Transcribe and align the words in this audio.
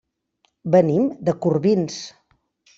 Venim 0.77 1.05
de 1.29 1.37
Corbins. 1.45 2.03